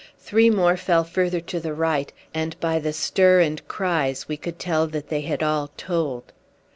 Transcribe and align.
Three 0.17 0.49
more 0.49 0.77
fell 0.77 1.03
further 1.03 1.39
to 1.41 1.59
the 1.59 1.75
right, 1.75 2.11
and 2.33 2.59
by 2.59 2.79
the 2.79 2.91
stir 2.91 3.39
and 3.41 3.61
cries 3.67 4.27
we 4.27 4.35
could 4.35 4.57
tell 4.57 4.87
that 4.87 5.09
they 5.09 5.21
had 5.21 5.43
all 5.43 5.69
told. 5.77 6.33